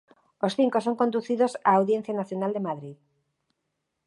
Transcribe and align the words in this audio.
Os 0.45 0.55
cinco 0.59 0.77
son 0.85 0.99
conducidos 1.01 1.51
á 1.67 1.71
Audiencia 1.75 2.17
Nacional 2.21 2.51
de 2.53 2.65
Madrid. 2.67 2.97